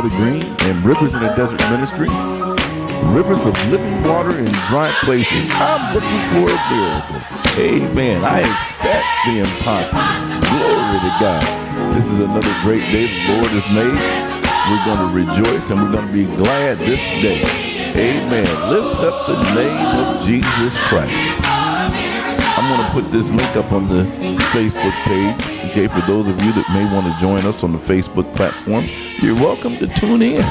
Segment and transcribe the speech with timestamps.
[0.00, 2.08] Brother Green and Rivers in the Desert Ministry.
[3.12, 5.50] Rivers of living water in dry places.
[5.52, 7.20] I'm looking for a miracle.
[7.60, 8.24] Amen.
[8.24, 10.00] I expect the impossible.
[10.48, 11.44] Glory to God.
[11.94, 13.92] This is another great day the Lord has made.
[14.72, 17.44] We're going to rejoice and we're going to be glad this day.
[17.92, 18.48] Amen.
[18.72, 21.12] Lift up the name of Jesus Christ.
[22.56, 24.04] I'm going to put this link up on the
[24.48, 25.59] Facebook page.
[25.70, 28.84] Okay, for those of you that may want to join us on the Facebook platform,
[29.22, 30.42] you're welcome to tune in.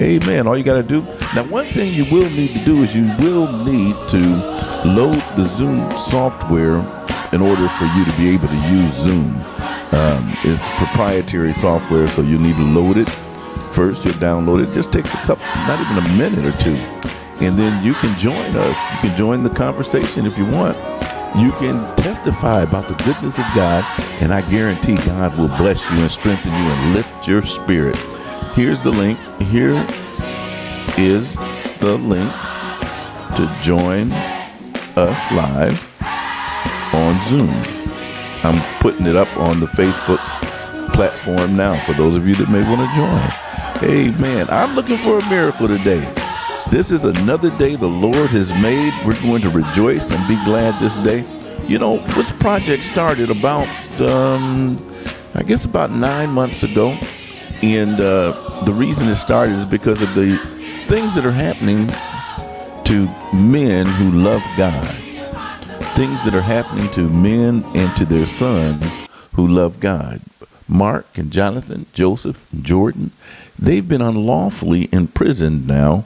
[0.00, 0.46] Amen.
[0.46, 1.02] All you got to do
[1.34, 4.20] now, one thing you will need to do is you will need to
[4.86, 6.78] load the Zoom software
[7.32, 9.34] in order for you to be able to use Zoom.
[9.90, 13.10] Um, it's proprietary software, so you need to load it
[13.72, 14.04] first.
[14.04, 14.68] You'll download it.
[14.68, 14.72] it.
[14.72, 16.76] Just takes a couple, not even a minute or two,
[17.44, 18.78] and then you can join us.
[18.92, 20.76] You can join the conversation if you want
[21.36, 23.84] you can testify about the goodness of God,
[24.20, 27.96] and I guarantee God will bless you and strengthen you and lift your spirit.
[28.54, 29.18] Here's the link.
[29.42, 29.74] Here
[30.96, 31.34] is
[31.80, 32.30] the link
[33.36, 34.12] to join
[34.96, 35.90] us live
[36.94, 37.50] on Zoom.
[38.44, 40.20] I'm putting it up on the Facebook
[40.92, 43.90] platform now for those of you that may want to join.
[43.90, 44.46] Amen.
[44.50, 46.23] I'm looking for a miracle today.
[46.74, 48.92] This is another day the Lord has made.
[49.06, 51.24] We're going to rejoice and be glad this day.
[51.68, 53.68] You know, this project started about,
[54.00, 54.84] um,
[55.36, 56.98] I guess, about nine months ago.
[57.62, 60.36] And uh, the reason it started is because of the
[60.86, 61.86] things that are happening
[62.86, 64.96] to men who love God.
[65.94, 69.00] Things that are happening to men and to their sons
[69.34, 70.22] who love God.
[70.66, 73.12] Mark and Jonathan, Joseph and Jordan,
[73.56, 76.04] they've been unlawfully imprisoned now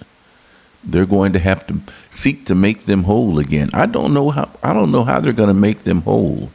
[0.83, 1.79] They're going to have to
[2.09, 3.69] seek to make them whole again.
[3.73, 6.49] I don't know how I don't know how they're going to make them whole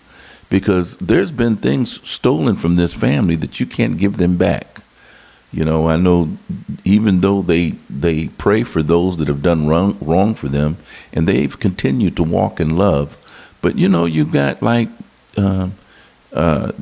[0.49, 4.81] because there's been things stolen from this family that you can't give them back.
[5.53, 6.37] You know, I know
[6.85, 10.77] even though they they pray for those that have done wrong wrong for them
[11.13, 13.17] and they've continued to walk in love,
[13.63, 14.89] but you know, you've got like
[15.37, 15.71] uh,
[16.33, 16.73] uh,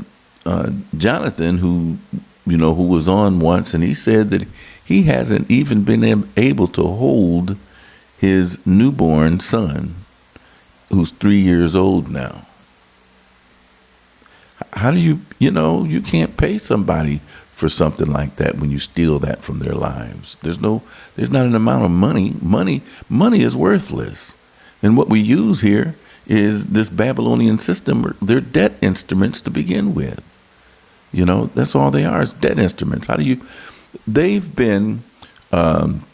[0.46, 1.98] uh, Jonathan who
[2.46, 4.48] you know who was on once and he said that
[4.84, 7.56] he hasn't even been able to hold
[8.18, 9.94] his newborn son,
[10.90, 12.46] who's three years old now.
[14.74, 17.20] How do you, you know, you can't pay somebody
[17.54, 20.36] for something like that when you steal that from their lives.
[20.42, 20.82] There's no,
[21.14, 22.34] there's not an amount of money.
[22.42, 24.34] Money, money is worthless.
[24.82, 25.94] And what we use here
[26.26, 28.16] is this Babylonian system.
[28.20, 30.30] They're debt instruments to begin with.
[31.12, 33.06] You know, that's all they are is debt instruments.
[33.06, 33.40] How do you,
[34.06, 35.02] they've been
[35.52, 36.04] um,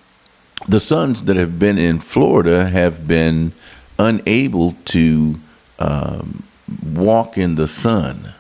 [0.68, 3.52] the sons that have been in Florida have been
[3.98, 5.40] unable to
[5.78, 6.42] um,
[6.94, 8.34] walk in the sun.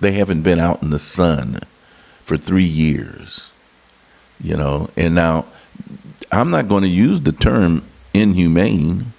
[0.00, 1.60] They haven't been out in the sun
[2.22, 3.50] for three years,
[4.42, 4.90] you know.
[4.96, 5.46] And now,
[6.30, 9.12] I'm not going to use the term inhumane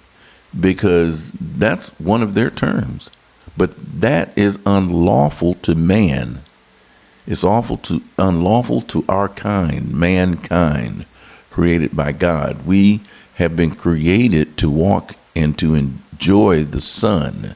[0.58, 3.10] because that's one of their terms,
[3.56, 6.40] but that is unlawful to man.
[7.26, 11.06] It's awful to unlawful to our kind, mankind,
[11.50, 12.64] created by God.
[12.64, 13.00] We
[13.36, 17.54] have been created to walk and to enjoy the sun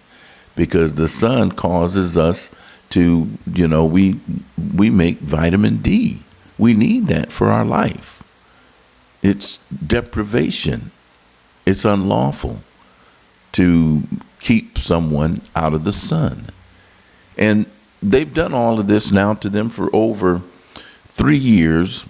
[0.56, 2.54] because the sun causes us
[2.90, 4.20] to, you know, we
[4.76, 6.20] we make vitamin D.
[6.58, 8.22] We need that for our life.
[9.22, 10.90] It's deprivation.
[11.64, 12.60] It's unlawful
[13.52, 14.02] to
[14.40, 16.46] keep someone out of the sun.
[17.38, 17.66] And
[18.02, 20.42] they've done all of this now to them for over
[21.06, 22.06] three years,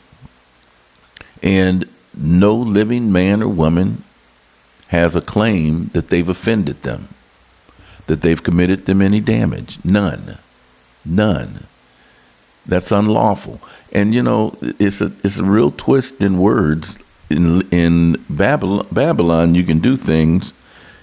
[1.42, 4.04] and no living man or woman
[4.88, 7.08] has a claim that they've offended them,
[8.06, 9.78] that they've committed them any damage.
[9.84, 10.38] None.
[11.04, 11.66] None.
[12.66, 13.60] That's unlawful.
[13.93, 16.98] And you know, it's a it's a real twist in words.
[17.31, 20.52] In in Babylon, Babylon, you can do things,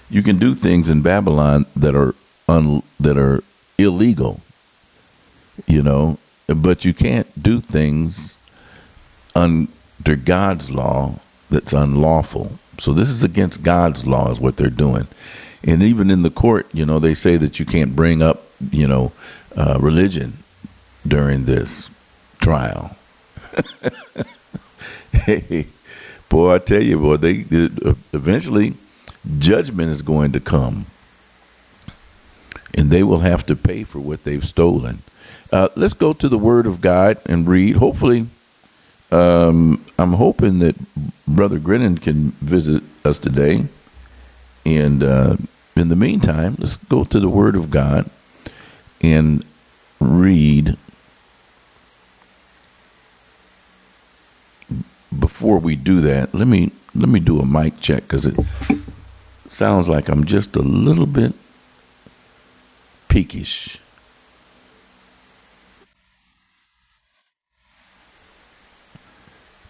[0.10, 2.16] you can do things in Babylon that are
[2.48, 3.44] un, that are
[3.78, 4.42] illegal.
[5.68, 6.18] You know,
[6.48, 8.38] but you can't do things
[9.36, 11.19] under God's law
[11.50, 12.58] that's unlawful.
[12.80, 15.08] So this is against God's law, is what they're doing.
[15.64, 18.88] And even in the court, you know, they say that you can't bring up, you
[18.88, 19.12] know,
[19.56, 20.44] uh, religion
[21.06, 21.90] during this
[22.40, 22.96] trial.
[25.12, 25.68] hey,
[26.30, 27.46] boy, I tell you, boy, they
[28.14, 28.75] eventually
[29.40, 30.86] judgment is going to come,
[32.78, 35.02] and they will have to pay for what they've stolen.
[35.52, 37.78] Uh, let's go to the Word of God and read.
[37.78, 38.28] Hopefully,
[39.12, 40.76] um, I'm hoping that
[41.26, 43.66] Brother Grenon can visit us today.
[44.66, 45.38] And uh,
[45.76, 48.10] in the meantime, let's go to the Word of God
[49.02, 49.44] and
[50.00, 50.78] read.
[55.18, 58.36] Before we do that, let me let me do a mic check because it
[59.48, 61.34] sounds like I'm just a little bit
[63.07, 63.80] peakish.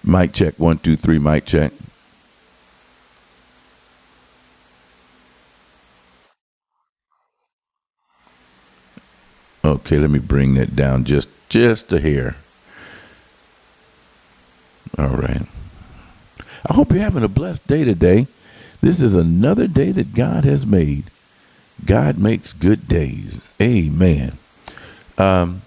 [0.03, 1.73] Mic check, one, two, three, mic check.
[9.65, 12.37] Okay, let me bring that down just just a hair.
[14.97, 15.41] All right.
[16.69, 18.27] I hope you're having a blessed day today.
[18.81, 21.05] This is another day that God has made.
[21.85, 23.47] God makes good days.
[23.62, 24.38] Amen.
[25.18, 25.62] Um,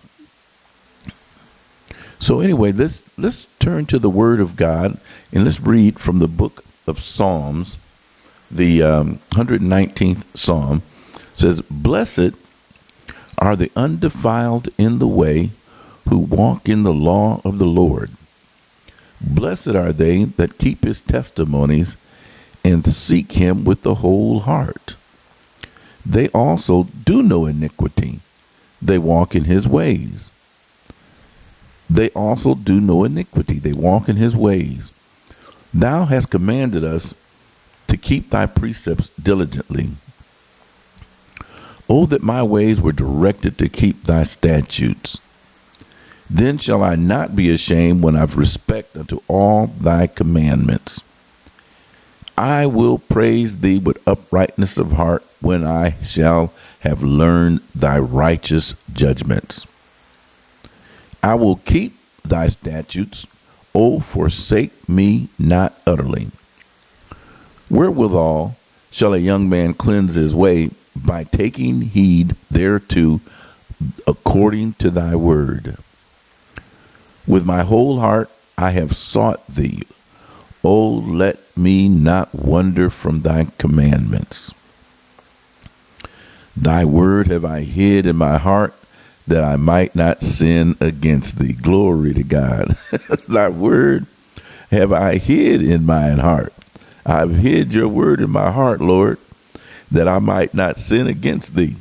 [2.19, 4.99] so anyway, let's let's turn to the Word of God
[5.33, 7.77] and let's read from the book of Psalms,
[8.51, 10.83] the um, 119th Psalm.
[11.35, 12.35] Says, "Blessed
[13.39, 15.51] are the undefiled in the way,
[16.09, 18.11] who walk in the law of the Lord.
[19.21, 21.97] Blessed are they that keep His testimonies
[22.65, 24.97] and seek Him with the whole heart.
[26.05, 28.21] They also do no iniquity;
[28.81, 30.31] they walk in His ways."
[31.91, 33.59] they also do no iniquity.
[33.59, 34.93] They walk in his ways.
[35.75, 37.13] Thou hast commanded us
[37.89, 39.91] to keep thy precepts diligently.
[41.89, 45.21] Oh, that my ways were directed to keep thy statutes.
[46.31, 51.03] Then shall I not be ashamed when I've respect unto all thy commandments.
[52.41, 58.77] I will praise thee with uprightness of heart when I shall have learned thy righteous
[58.95, 59.67] judgments.
[61.23, 63.27] I will keep thy statutes.
[63.75, 66.29] O forsake me not utterly.
[67.69, 68.57] Wherewithal
[68.91, 73.21] shall a young man cleanse his way by taking heed thereto
[74.07, 75.77] according to thy word.
[77.27, 79.83] With my whole heart I have sought thee.
[80.63, 84.55] O let me not wander from thy commandments.
[86.57, 88.75] Thy word have I hid in my heart
[89.27, 91.53] that I might not sin against thee.
[91.53, 92.77] Glory to God.
[93.29, 94.07] Thy word
[94.71, 96.53] have I hid in mine heart.
[97.07, 99.19] I've hid your word in my heart, Lord,
[99.91, 101.77] that I might not sin against thee.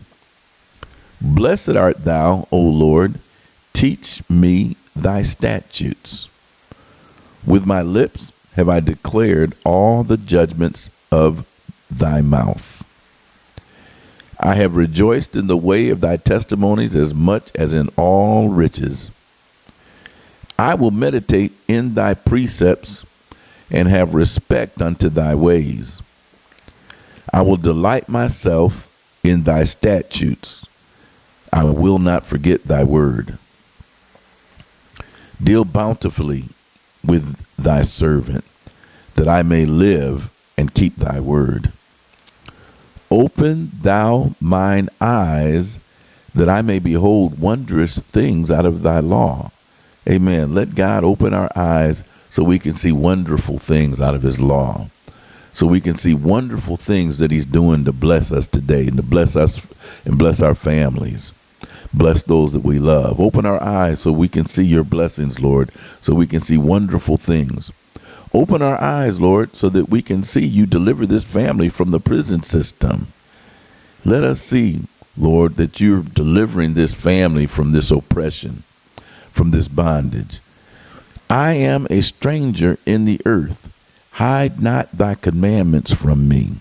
[1.20, 3.20] Blessed art thou, O Lord.
[3.74, 6.30] Teach me thy statutes.
[7.46, 11.48] With my lips have I declared all the judgments of
[11.90, 12.86] thy mouth.
[14.38, 19.12] I have rejoiced in the way of thy testimonies as much as in all riches.
[20.58, 23.06] I will meditate in thy precepts
[23.72, 26.02] and have respect unto thy ways.
[27.32, 30.66] I will delight myself in thy statutes.
[31.54, 33.38] I will not forget thy word.
[35.42, 36.50] Deal bountifully
[37.06, 38.44] with thy servant,
[39.20, 41.74] that I may live and keep thy word.
[43.12, 45.78] Open thou mine eyes
[46.34, 49.52] that I may behold wondrous things out of thy law.
[50.10, 50.56] Amen.
[50.56, 54.88] Let God open our eyes so we can see wonderful things out of his law.
[55.52, 59.04] So we can see wonderful things that he's doing to bless us today and to
[59.04, 59.68] bless us
[60.06, 61.34] and bless our families.
[61.94, 63.20] Bless those that we love.
[63.20, 67.18] Open our eyes so we can see your blessings, Lord, so we can see wonderful
[67.18, 67.74] things.
[68.34, 72.00] Open our eyes, Lord, so that we can see you deliver this family from the
[72.00, 73.08] prison system.
[74.06, 74.82] Let us see,
[75.18, 78.64] Lord, that you're delivering this family from this oppression,
[79.32, 80.40] from this bondage.
[81.30, 83.74] I am a stranger in the earth.
[84.14, 86.58] Hide not thy commandments from me.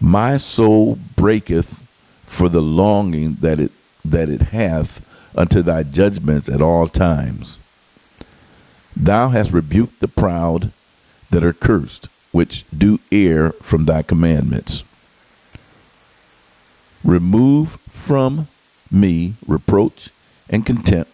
[0.00, 1.82] My soul breaketh
[2.24, 3.72] for the longing that it
[4.04, 5.00] that it hath
[5.36, 7.58] unto thy judgments at all times.
[8.96, 10.70] Thou hast rebuked the proud
[11.30, 14.84] that are cursed, which do err from thy commandments.
[17.02, 18.48] Remove from
[18.90, 20.10] me reproach
[20.48, 21.10] and contempt,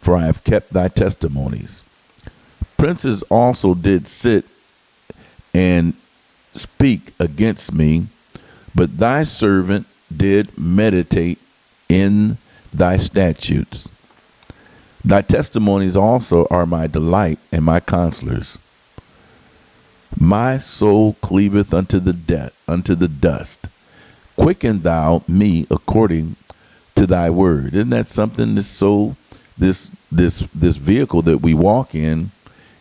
[0.00, 1.82] for I have kept thy testimonies.
[2.76, 4.44] Princes also did sit
[5.54, 5.94] and
[6.52, 8.06] speak against me,
[8.74, 11.38] but thy servant did meditate
[11.88, 12.38] in
[12.72, 13.90] thy statutes.
[15.04, 18.58] Thy testimonies also are my delight and my counselors.
[20.18, 23.68] My soul cleaveth unto the death, unto the dust.
[24.36, 26.36] Quicken thou me according
[26.96, 27.74] to thy word.
[27.74, 28.54] Isn't that something?
[28.54, 29.16] This soul,
[29.56, 32.30] this this this vehicle that we walk in,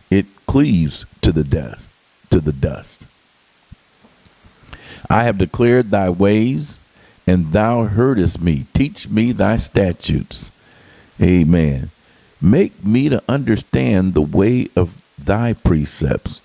[0.10, 1.92] it cleaves to the dust,
[2.32, 3.08] to the dust.
[5.10, 6.80] I have declared thy ways,
[7.26, 8.66] and thou heardest me.
[8.74, 10.52] Teach me thy statutes.
[11.22, 11.92] Amen.
[12.42, 16.42] Make me to understand the way of thy precepts,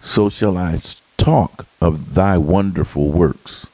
[0.00, 0.76] so shall I
[1.16, 3.68] talk of thy wonderful works.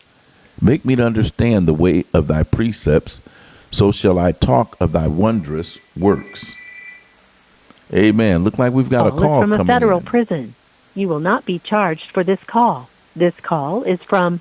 [0.60, 3.22] Make me to understand the way of thy precepts,
[3.70, 6.54] so shall I talk of thy wondrous works.
[7.92, 8.44] Amen.
[8.44, 10.04] Look like we've got call a call is from a federal in.
[10.04, 10.54] prison.
[10.94, 12.90] You will not be charged for this call.
[13.16, 14.40] This call is from.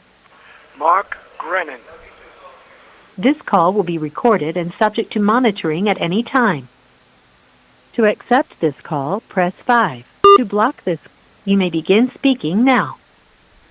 [0.78, 1.80] Mark Grenon.
[3.18, 6.68] This call will be recorded and subject to monitoring at any time.
[7.94, 10.08] To accept this call, press 5.
[10.38, 11.00] To block this,
[11.44, 12.98] you may begin speaking now.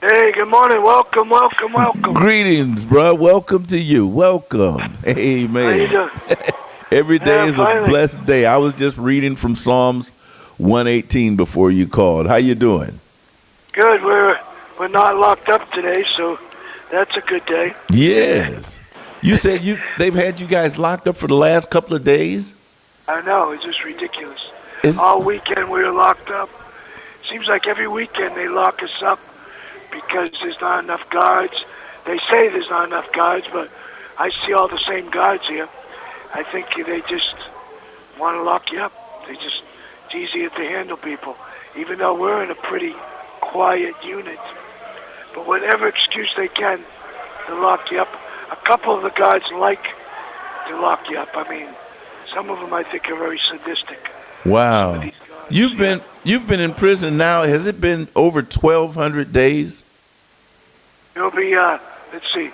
[0.00, 0.82] Hey, good morning.
[0.82, 2.14] Welcome, welcome, welcome.
[2.14, 3.14] Greetings, bro.
[3.14, 4.06] Welcome to you.
[4.06, 4.92] Welcome.
[5.06, 5.64] Amen.
[5.64, 6.10] How you doing?
[6.92, 8.46] Every day Yeah, is a blessed day.
[8.46, 10.10] I was just reading from Psalms
[10.58, 12.26] 118 before you called.
[12.26, 12.98] How you doing?
[13.72, 14.02] Good.
[14.02, 14.38] We're
[14.78, 16.38] we're not locked up today, so
[16.90, 17.74] that's a good day.
[17.90, 18.80] Yes.
[19.22, 22.54] You said you they've had you guys locked up for the last couple of days?
[23.11, 24.38] I know it's just ridiculous.
[24.85, 26.49] Is All weekend we were locked up.
[27.29, 29.19] Seems like every weekend they lock us up
[29.90, 31.64] because there's not enough guards.
[32.07, 33.69] They say there's not enough guards, but
[34.17, 35.69] I see all the same guards here.
[36.33, 37.35] I think they just
[38.17, 38.93] want to lock you up.
[39.26, 39.62] They just
[40.07, 41.37] it's easier to handle people,
[41.76, 42.95] even though we're in a pretty
[43.40, 44.38] quiet unit.
[45.35, 46.81] But whatever excuse they can
[47.47, 48.09] to lock you up.
[48.52, 49.85] A couple of the guards like
[50.69, 51.31] to lock you up.
[51.35, 51.69] I mean,
[52.32, 54.10] some of them I think are very sadistic.
[54.44, 55.02] wow.
[55.52, 55.78] You've yeah.
[55.78, 57.42] been you've been in prison now.
[57.42, 59.82] Has it been over 1200 days?
[61.16, 61.78] It'll be, uh,
[62.12, 62.52] let's see.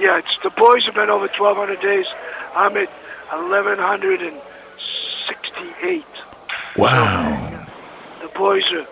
[0.00, 2.06] Yeah, it's the boys have been over 1,200 days.
[2.56, 2.88] I'm at
[3.30, 6.04] 1,168.
[6.76, 7.66] Wow.
[8.22, 8.86] The boys are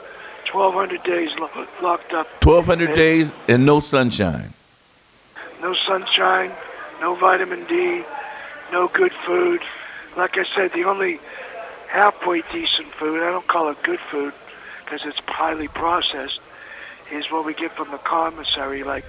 [0.52, 1.48] 1,200 days lo-
[1.82, 2.26] locked up.
[2.44, 4.52] 1200 days and no sunshine.
[5.62, 6.52] No sunshine,
[7.00, 8.04] no vitamin D,
[8.70, 9.62] no good food.
[10.16, 11.18] Like I said, the only
[11.92, 14.32] halfway decent food, I don't call it good food
[14.84, 16.40] because it's highly processed,
[17.14, 18.82] is what we get from the commissary.
[18.84, 19.04] Like,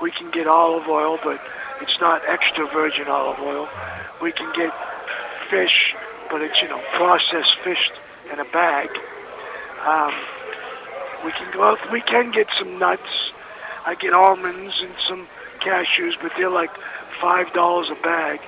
[0.00, 1.38] we can get olive oil, but
[1.80, 3.68] it's not extra virgin olive oil.
[4.20, 4.70] We can get
[5.50, 5.94] fish,
[6.30, 7.90] but it's, you know, processed fish
[8.32, 8.88] in a bag.
[9.86, 10.12] Um,
[11.24, 13.32] we can go out, we can get some nuts.
[13.86, 15.26] I get almonds and some
[15.64, 16.70] cashews, but they're like
[17.20, 18.40] five dollars a bag,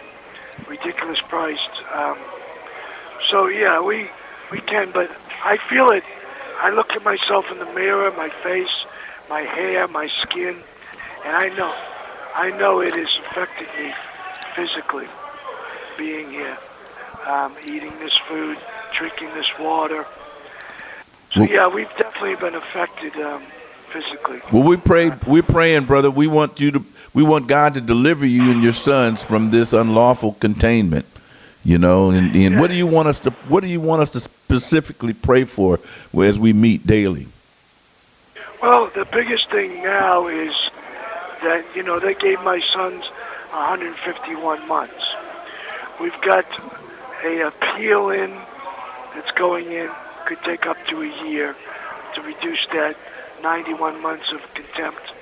[0.68, 1.60] ridiculous priced.
[1.94, 2.16] Um,
[3.30, 4.08] so yeah, we
[4.50, 5.10] we can, but
[5.44, 6.02] I feel it.
[6.62, 8.72] I look at myself in the mirror, my face,
[9.28, 10.56] my hair, my skin,
[11.26, 11.72] and I know,
[12.36, 13.92] I know it is affecting me
[14.56, 15.06] physically.
[15.98, 16.58] Being here,
[17.28, 18.56] um, eating this food,
[18.98, 20.04] drinking this water.
[21.32, 23.42] So yeah, we've definitely been affected um,
[23.94, 24.40] physically.
[24.52, 25.12] Well, we pray.
[25.26, 26.10] We're praying, brother.
[26.10, 26.84] We want you to.
[27.14, 31.06] We want God to deliver you and your sons from this unlawful containment.
[31.62, 33.30] You know, and, and what do you want us to?
[33.48, 35.80] What do you want us to specifically pray for
[36.14, 37.28] as we meet daily?
[38.60, 40.52] Well, the biggest thing now is
[41.42, 43.04] that, you know, they gave my sons
[43.50, 45.14] 151 months.
[46.00, 46.46] We've got
[47.22, 48.30] a appeal in
[49.14, 49.90] that's going in,
[50.26, 51.54] could take up to a year
[52.14, 52.96] to reduce that
[53.44, 55.12] 91 months of contempt.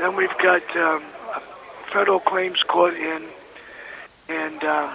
[0.00, 1.02] Then we've got um,
[1.36, 1.40] a
[1.92, 3.22] federal claims court in,
[4.28, 4.90] and um,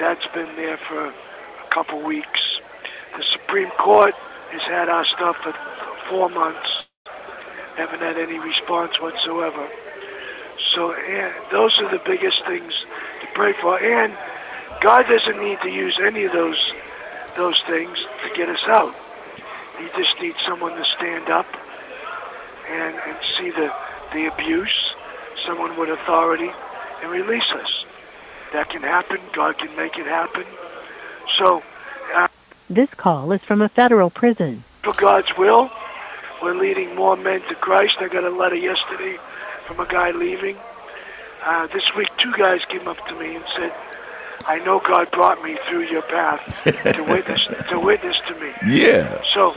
[0.00, 1.14] that's been there for a
[1.70, 2.40] couple weeks.
[3.16, 4.14] The Supreme Court
[4.50, 5.52] has had our stuff for
[6.10, 6.86] four months.
[7.76, 9.68] Haven't had any response whatsoever.
[10.74, 12.72] So and those are the biggest things
[13.20, 13.80] to pray for.
[13.80, 14.12] And
[14.80, 16.58] God doesn't need to use any of those
[17.36, 19.03] those things to get us out.
[19.78, 21.46] He just needs someone to stand up
[22.68, 23.72] and, and see the,
[24.12, 24.94] the abuse,
[25.44, 26.50] someone with authority,
[27.02, 27.84] and release us.
[28.52, 29.18] that can happen.
[29.32, 30.44] God can make it happen.
[31.36, 31.62] So,
[32.14, 32.28] uh,
[32.70, 34.62] This call is from a federal prison.
[34.82, 35.70] for God's will,
[36.42, 37.96] we're leading more men to Christ.
[38.00, 39.18] I got a letter yesterday
[39.66, 40.56] from a guy leaving.
[41.44, 43.72] Uh, this week, two guys came up to me and said,
[44.46, 49.22] "I know God brought me through your path to witness to witness to me." Yeah.
[49.32, 49.54] So,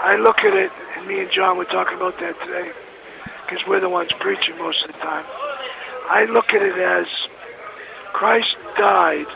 [0.00, 2.70] I look at it, and me and John were talking about that today,
[3.46, 5.24] because we're the ones preaching most of the time.
[6.08, 7.06] I look at it as
[8.12, 9.26] Christ died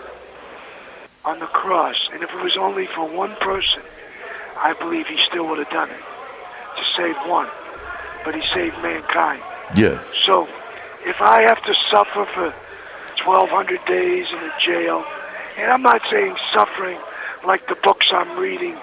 [1.24, 3.82] on the cross, and if it was only for one person,
[4.56, 6.02] I believe he still would have done it
[6.76, 7.48] to save one,
[8.24, 9.42] but he saved mankind.
[9.74, 10.14] Yes.
[10.24, 10.48] So,
[11.04, 12.54] if I have to suffer for
[13.26, 15.04] 1,200 days in a jail,
[15.58, 16.98] and I'm not saying suffering
[17.44, 18.76] like the books I'm reading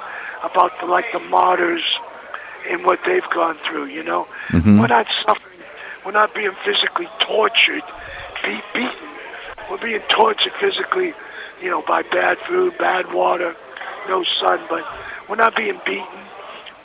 [0.43, 1.83] about the, like the martyrs
[2.69, 4.79] and what they've gone through, you know, mm-hmm.
[4.79, 5.59] we're not suffering.
[6.05, 7.83] We're not being physically tortured,
[8.43, 9.09] be beaten.
[9.71, 11.13] We're being tortured physically,
[11.61, 13.55] you know, by bad food, bad water,
[14.07, 14.85] no sun, but
[15.29, 16.19] we're not being beaten.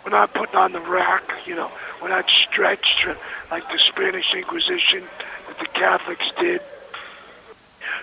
[0.05, 1.71] We're not putting on the rack, you know.
[2.01, 3.07] We're not stretched
[3.51, 5.03] like the Spanish Inquisition
[5.49, 6.61] that the Catholics did,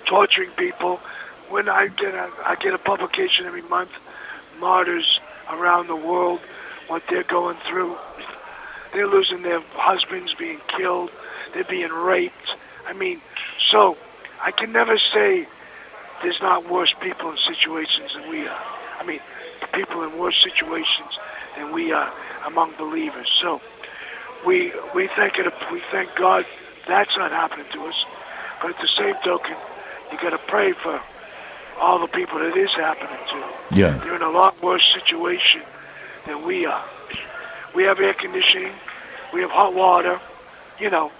[0.05, 0.97] torturing people.
[1.49, 3.91] When I get a, I get a publication every month,
[4.59, 5.19] martyrs
[5.51, 6.39] around the world,
[6.87, 7.95] what they're going through.
[8.93, 11.11] They're losing their husbands, being killed.
[11.53, 12.49] They're being raped.
[12.87, 13.21] I mean,
[13.71, 13.97] so
[14.41, 15.47] I can never say
[16.21, 18.63] there's not worse people in situations than we are.
[18.99, 19.19] I mean,
[19.73, 21.19] people in worse situations
[21.57, 22.11] than we are
[22.45, 23.29] among believers.
[23.41, 23.61] So
[24.45, 25.51] we we thank it.
[25.71, 26.45] We thank God
[26.87, 28.05] that's not happening to us.
[28.61, 29.55] But at the same token,
[30.11, 30.99] you got to pray for
[31.79, 33.75] all the people that is happening to.
[33.75, 33.97] Yeah.
[33.97, 35.61] They're in a lot worse situation
[36.25, 36.83] than we are.
[37.73, 38.71] We have air conditioning.
[39.33, 40.19] We have hot water.
[40.79, 41.11] You know,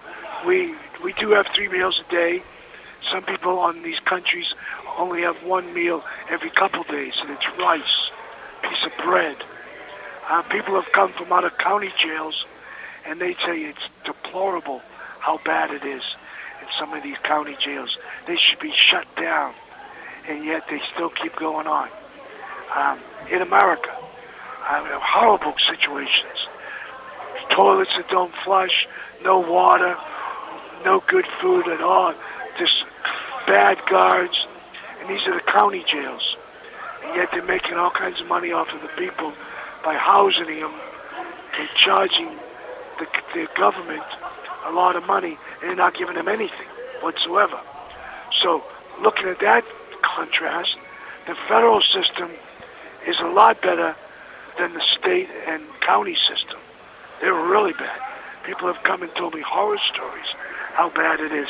[0.46, 2.42] we we do have three meals a day.
[3.12, 4.54] Some people on these countries
[4.98, 8.12] only have one meal every couple days, and it's rice,
[8.62, 9.36] piece of bread.
[10.30, 12.46] Uh, people have come from out of county jails,
[13.06, 14.82] and they tell you it's deplorable
[15.20, 16.04] how bad it is
[16.62, 17.98] in some of these county jails.
[18.28, 19.54] They should be shut down,
[20.28, 21.90] and yet they still keep going on.
[22.76, 23.00] Um,
[23.32, 23.96] in America,
[24.64, 26.48] I mean, horrible situations.
[27.52, 28.88] Toilets that don't flush,
[29.24, 29.96] no water,
[30.84, 32.14] no good food at all,
[32.58, 32.84] just
[33.46, 34.46] bad guards,
[35.00, 36.36] and these are the county jails.
[37.04, 39.32] And yet they're making all kinds of money off of the people
[39.84, 40.74] by housing them
[41.58, 42.30] and charging
[42.98, 44.04] the, the government
[44.66, 46.68] a lot of money, and not giving them anything
[47.02, 47.60] whatsoever.
[48.46, 48.62] So,
[49.02, 49.66] looking at that
[50.04, 50.78] contrast,
[51.26, 52.30] the federal system
[53.08, 53.96] is a lot better
[54.60, 56.60] than the state and county system.
[57.22, 58.00] They're really bad.
[58.44, 60.28] People have come and told me horror stories
[60.74, 61.48] how bad it is.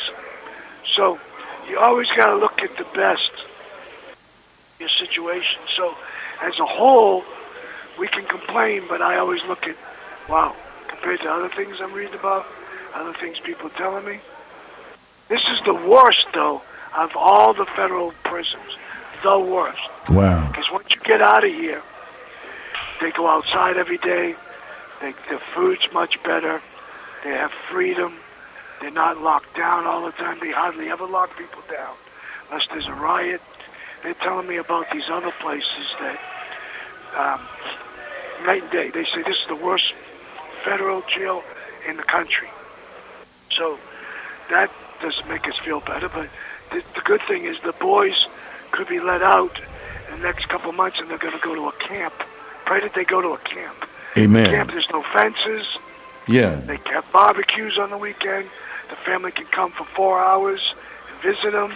[0.95, 1.19] So
[1.67, 3.29] you always got to look at the best
[4.79, 5.59] your situation.
[5.75, 5.93] So
[6.43, 7.25] as a whole,
[7.99, 9.75] we can complain, but I always look at,
[10.29, 10.55] wow,
[10.87, 12.45] compared to other things I'm reading about,
[12.93, 14.21] other things people are telling me.
[15.27, 16.61] This is the worst, though,
[16.97, 18.77] of all the federal prisons.
[19.23, 19.81] The worst.
[20.09, 20.47] Wow.
[20.49, 21.81] Because once you get out of here,
[23.01, 24.35] they go outside every day.
[25.01, 26.61] They, the food's much better.
[27.23, 28.13] They have freedom.
[28.81, 30.39] They're not locked down all the time.
[30.39, 31.95] They hardly ever lock people down
[32.49, 33.41] unless there's a riot.
[34.03, 36.19] They're telling me about these other places that
[37.15, 37.41] um,
[38.45, 38.89] night and day.
[38.91, 39.93] They say this is the worst
[40.63, 41.43] federal jail
[41.87, 42.49] in the country.
[43.57, 43.79] So
[44.49, 44.69] that
[45.01, 46.09] doesn't make us feel better.
[46.09, 46.29] But
[46.71, 48.27] the, the good thing is the boys
[48.71, 49.59] could be let out
[50.09, 52.13] in the next couple of months, and they're going to go to a camp.
[52.65, 53.87] Pray that they go to a camp.
[54.17, 54.49] Amen.
[54.49, 55.77] Camp, there's no fences.
[56.27, 56.55] Yeah.
[56.55, 58.49] They have barbecues on the weekend.
[58.89, 60.73] The family can come for four hours
[61.09, 61.73] and visit them.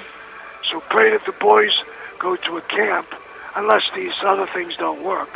[0.69, 1.73] So pray that the boys
[2.19, 3.07] go to a camp,
[3.55, 5.29] unless these other things don't work.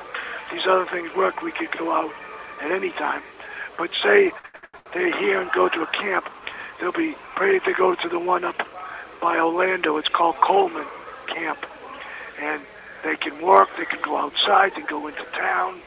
[0.45, 2.11] If these other things work, we could go out
[2.61, 3.21] at any time.
[3.77, 4.31] But say
[4.93, 6.29] they're here and go to a camp,
[6.79, 8.61] they'll be pray that they go to the one up
[9.23, 9.95] by Orlando.
[9.95, 10.85] It's called Coleman
[11.27, 11.65] Camp,
[12.41, 12.61] and
[13.03, 13.69] they can work.
[13.77, 14.71] They can go outside.
[14.71, 15.79] They can go into town,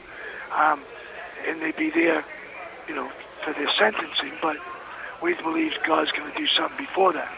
[0.55, 0.81] um,
[1.45, 2.25] and they be there,
[2.89, 3.07] you know,
[3.43, 4.33] for their sentencing.
[4.41, 4.57] But
[5.21, 7.31] we believe God's going to do something before that.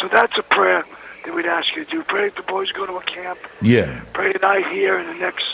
[0.00, 0.84] So that's a prayer
[1.24, 2.04] that we'd ask you to do.
[2.04, 3.40] Pray that the boys go to a camp.
[3.60, 4.02] Yeah.
[4.12, 5.46] Pray that I hear in the next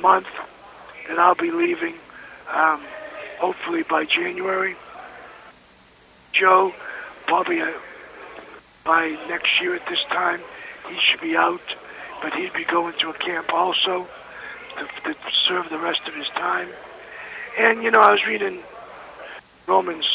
[0.00, 0.26] month
[1.08, 1.94] that I'll be leaving,
[2.50, 2.80] um,
[3.38, 4.74] hopefully by January.
[6.32, 6.72] Joe,
[7.26, 7.70] probably uh,
[8.84, 10.40] by next year at this time,
[10.88, 11.60] he should be out,
[12.22, 14.06] but he'd be going to a camp also
[14.78, 15.16] to, to
[15.46, 16.68] serve the rest of his time.
[17.58, 18.60] And, you know, I was reading
[19.66, 20.06] Romans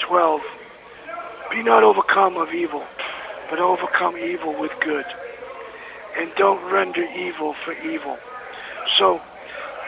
[0.00, 0.42] 12.
[1.50, 2.84] Be not overcome of evil,
[3.48, 5.06] but overcome evil with good.
[6.18, 8.18] And don't render evil for evil.
[8.98, 9.20] So,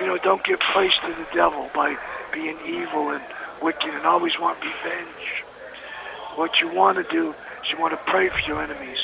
[0.01, 1.97] you know, don't give place to the devil by
[2.33, 3.23] being evil and
[3.61, 5.45] wicked and always want revenge.
[6.37, 7.35] What you want to do
[7.71, 8.99] you want to pray for your enemies.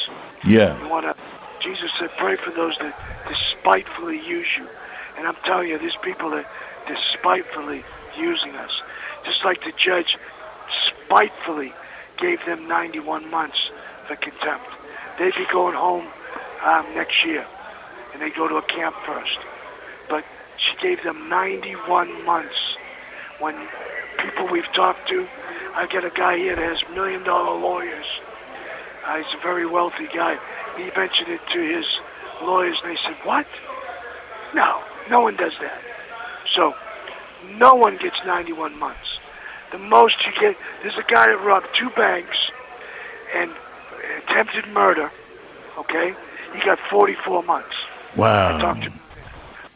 [0.44, 0.78] Yeah.
[0.80, 1.14] You want to,
[1.62, 2.94] Jesus said, pray for those that
[3.28, 4.68] despitefully use you.
[5.16, 6.46] And I'm telling you, there's people that
[6.86, 7.84] despitefully
[8.16, 8.70] using us.
[9.24, 10.16] Just like the judge
[11.04, 11.74] spitefully
[12.18, 13.70] gave them 91 months
[14.06, 14.68] for contempt.
[15.18, 16.06] They'd be going home
[16.64, 17.46] um, next year,
[18.12, 19.38] and they go to a camp first.
[20.08, 20.24] But
[20.56, 22.54] she gave them 91 months.
[23.40, 23.54] When
[24.18, 25.28] people we've talked to,
[25.76, 28.17] I get a guy here that has million dollar lawyers.
[29.08, 30.38] Uh, he's a very wealthy guy.
[30.76, 31.86] He mentioned it to his
[32.42, 33.46] lawyers, and they said, "What?
[34.54, 35.80] No, no one does that."
[36.54, 36.76] So,
[37.56, 39.18] no one gets 91 months.
[39.70, 42.36] The most you get, there's a guy that robbed two banks
[43.34, 43.50] and
[44.18, 45.10] attempted murder.
[45.78, 46.14] Okay,
[46.52, 47.76] he got 44 months.
[48.14, 48.58] Wow.
[48.58, 48.90] Talked to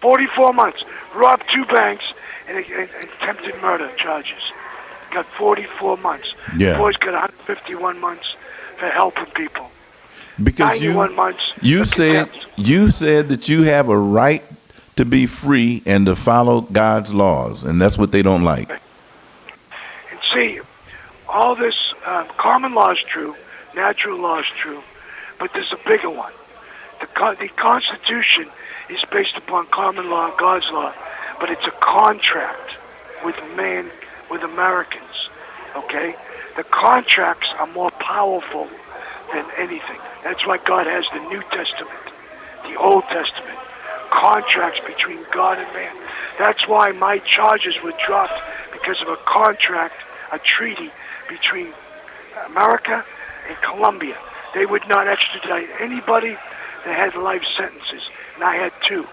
[0.00, 0.84] 44 months.
[1.14, 2.04] Robbed two banks
[2.48, 4.42] and, and, and attempted murder charges.
[5.10, 6.34] Got 44 months.
[6.56, 6.76] Yeah.
[6.76, 8.36] Boy's got 151 months
[8.82, 9.70] for helping people.
[10.42, 11.52] Because you months.
[11.62, 14.42] you said you said that you have a right
[14.96, 18.68] to be free and to follow God's laws, and that's what they don't like.
[18.70, 20.60] And see,
[21.28, 23.36] all this um, common law is true,
[23.76, 24.82] natural law is true,
[25.38, 26.32] but there's a bigger one.
[26.98, 28.48] The, the Constitution
[28.88, 30.92] is based upon common law, and God's law,
[31.38, 32.70] but it's a contract
[33.24, 33.88] with man,
[34.28, 35.28] with Americans.
[35.76, 36.16] Okay,
[36.56, 38.68] the contracts are more powerful
[39.32, 39.98] than anything.
[40.22, 41.98] That's why God has the New Testament,
[42.64, 43.58] the Old Testament,
[44.10, 45.94] contracts between God and man.
[46.38, 48.40] That's why my charges were dropped
[48.72, 49.94] because of a contract,
[50.32, 50.90] a treaty
[51.28, 51.68] between
[52.46, 53.04] America
[53.48, 54.16] and Colombia.
[54.54, 56.36] They would not extradite anybody
[56.84, 58.02] that had life sentences,
[58.34, 59.06] and I had two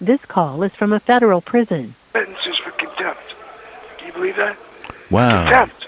[0.00, 1.94] This call is from a federal prison.
[2.12, 3.22] sentences for contempt.
[3.96, 4.56] Can you believe that?
[5.10, 5.44] Wow.
[5.44, 5.85] Contempt.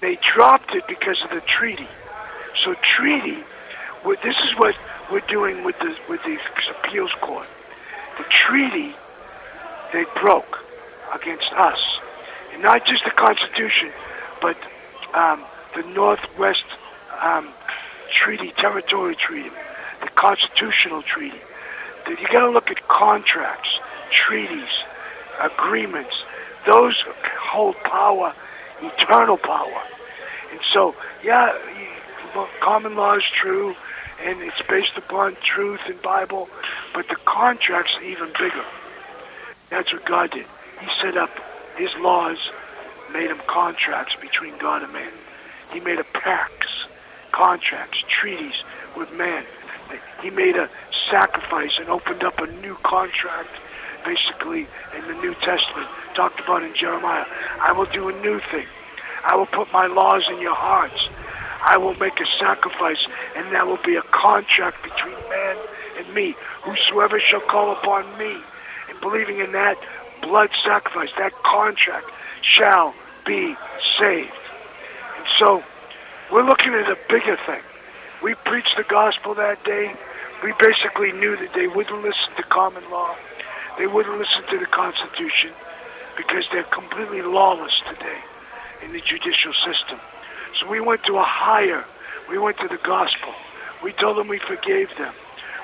[0.00, 1.88] They dropped it because of the treaty.
[2.64, 3.38] So treaty,
[4.22, 4.74] this is what
[5.10, 6.38] we're doing with the with the
[6.70, 7.46] appeals court.
[8.18, 8.94] The treaty
[9.92, 10.64] they broke
[11.14, 11.78] against us,
[12.52, 13.90] and not just the Constitution,
[14.40, 14.56] but
[15.14, 15.42] um,
[15.74, 16.64] the Northwest
[17.20, 17.48] um,
[18.10, 19.50] Treaty, Territory Treaty,
[20.00, 21.40] the Constitutional Treaty.
[22.08, 23.78] You got to look at contracts,
[24.10, 24.68] treaties,
[25.40, 26.24] agreements.
[26.66, 27.00] Those
[27.38, 28.34] hold power,
[28.82, 29.82] eternal power.
[30.50, 31.56] And so, yeah,
[32.60, 33.74] common law is true,
[34.22, 36.48] and it's based upon truth and Bible,
[36.94, 38.64] but the contract's even bigger.
[39.70, 40.46] That's what God did.
[40.80, 41.30] He set up
[41.76, 42.38] His laws,
[43.12, 45.12] made them contracts between God and man.
[45.72, 46.86] He made a pacts,
[47.32, 48.62] contracts, treaties
[48.96, 49.44] with man.
[50.22, 50.68] He made a
[51.10, 53.48] sacrifice and opened up a new contract,
[54.04, 57.26] basically in the New Testament, talked about in Jeremiah.
[57.60, 58.66] I will do a new thing.
[59.24, 61.08] I will put my laws in your hearts.
[61.62, 63.04] I will make a sacrifice,
[63.36, 65.56] and that will be a contract between man
[65.98, 66.34] and me.
[66.62, 68.36] Whosoever shall call upon me,
[68.88, 69.76] and believing in that
[70.22, 72.06] blood sacrifice, that contract,
[72.42, 72.94] shall
[73.26, 73.56] be
[73.98, 74.32] saved.
[75.18, 75.62] And so,
[76.32, 77.62] we're looking at a bigger thing.
[78.22, 79.94] We preached the gospel that day.
[80.42, 83.14] We basically knew that they wouldn't listen to common law.
[83.80, 85.52] They wouldn't listen to the Constitution
[86.14, 88.18] because they're completely lawless today
[88.84, 89.98] in the judicial system.
[90.60, 91.82] So we went to a higher.
[92.28, 93.32] We went to the gospel.
[93.82, 95.14] We told them we forgave them.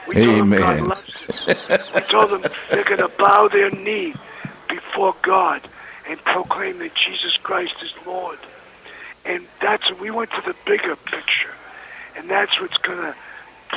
[0.08, 1.84] We told them God loves them.
[1.94, 4.14] We told them they're going to bow their knee
[4.66, 5.60] before God
[6.08, 8.38] and proclaim that Jesus Christ is Lord.
[9.26, 11.52] And that's we went to the bigger picture,
[12.16, 13.14] and that's what's going to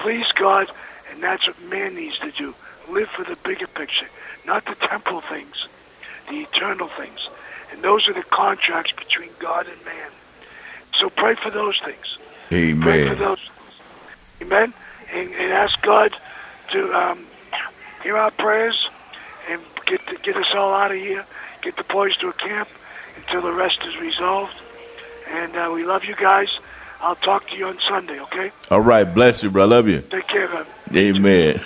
[0.02, 0.72] please God,
[1.12, 2.56] and that's what man needs to do:
[2.90, 4.08] live for the bigger picture,
[4.50, 5.68] not the temporal things,
[6.28, 7.30] the eternal things,
[7.72, 10.12] and those are the contracts between God and man.
[11.00, 12.18] So pray for those things.
[12.48, 13.18] Pray for Amen.
[13.20, 13.50] those.
[14.42, 14.74] Amen.
[15.14, 16.16] And, and ask God
[16.72, 17.28] to um,
[18.02, 18.90] hear our prayers
[19.50, 21.26] and get to, get us all out of here.
[21.62, 22.70] Get the boys to a camp
[23.18, 24.56] until the rest is resolved.
[25.30, 26.50] And uh, we love you guys.
[27.02, 28.20] I'll talk to you on Sunday.
[28.20, 28.52] Okay.
[28.72, 29.04] All right.
[29.04, 29.64] Bless you, bro.
[29.64, 30.02] I love you.
[30.02, 30.66] Take care, man.
[30.96, 31.62] Amen.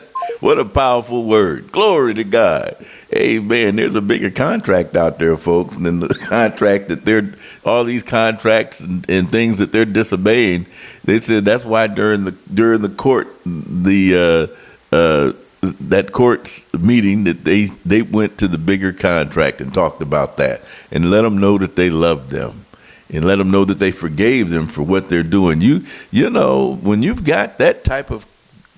[0.40, 1.72] what a powerful word.
[1.72, 2.76] Glory to God.
[3.14, 3.76] Amen.
[3.76, 7.32] There's a bigger contract out there, folks, than the contract that they're,
[7.64, 10.66] all these contracts and, and things that they're disobeying.
[11.04, 14.50] They said that's why during the during the court, the
[14.92, 15.32] uh, uh,
[15.80, 20.62] that court's meeting that they they went to the bigger contract and talked about that
[20.90, 22.64] and let them know that they loved them.
[23.10, 25.60] and let them know that they forgave them for what they're doing.
[25.60, 28.26] You you know when you've got that type of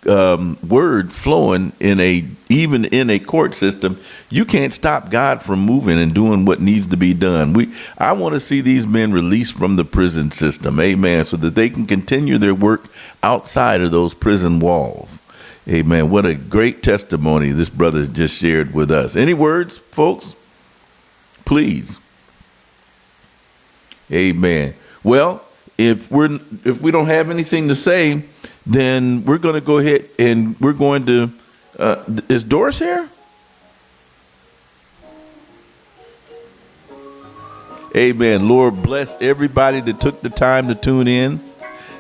[0.09, 3.99] um, word flowing in a even in a court system,
[4.31, 7.53] you can't stop God from moving and doing what needs to be done.
[7.53, 11.55] We I want to see these men released from the prison system, amen, so that
[11.55, 12.87] they can continue their work
[13.23, 15.23] outside of those prison walls.
[15.69, 16.11] Amen.
[16.11, 19.17] What a great testimony this brother just shared with us.
[19.17, 20.37] Any words, folks?
[21.45, 21.99] Please.
[24.13, 24.75] Amen.
[25.03, 25.43] Well,
[25.79, 28.23] if we're if we don't have anything to say,
[28.67, 31.31] then we're going to go ahead and we're going to.
[31.79, 33.09] Uh, is Doris here?
[37.95, 38.49] Amen.
[38.49, 41.41] Lord bless everybody that took the time to tune in.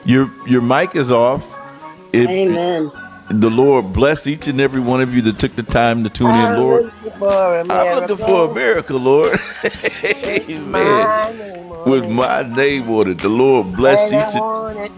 [0.04, 1.44] Your your mic is off.
[2.12, 2.90] If Amen.
[3.30, 6.30] The Lord bless each and every one of you that took the time to tune
[6.30, 6.84] in, I'm Lord.
[6.84, 9.38] looking for a I'm looking for a miracle, Lord.
[10.04, 11.08] Amen.
[11.08, 14.96] My name on With my name on it, the Lord bless And each it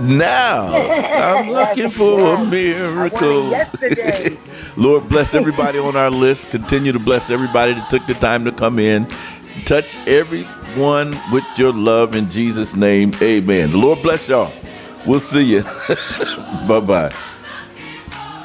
[0.00, 0.72] now.
[1.38, 3.50] I'm looking for a I miracle.
[4.76, 6.50] Lord bless everybody on our list.
[6.50, 9.06] Continue to bless everybody that took the time to come in.
[9.64, 13.12] Touch everyone with your love in Jesus' name.
[13.22, 13.70] Amen.
[13.70, 14.52] The Lord bless y'all.
[15.06, 15.62] We'll see you.
[16.68, 17.12] bye bye.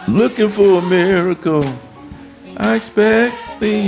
[0.07, 1.65] Looking for a miracle.
[2.57, 3.79] I expect the